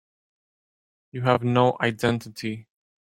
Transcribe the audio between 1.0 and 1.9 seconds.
You have no